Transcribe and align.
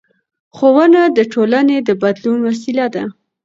ښوونه 0.55 1.01
د 1.17 1.19
ټولنې 1.33 1.77
د 1.87 1.89
بدلون 2.01 2.39
وسیله 2.49 2.85
ده 2.95 3.03